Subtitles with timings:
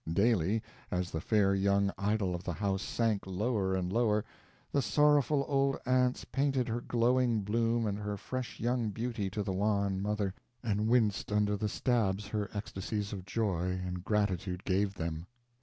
[0.11, 4.25] Daily, as the fair young idol of the house sank lower and lower,
[4.71, 9.53] the sorrowful old aunts painted her glowing bloom and her fresh young beauty to the
[9.53, 10.33] wan mother,
[10.63, 15.27] and winced under the stabs her ecstasies of joy and gratitude gave them.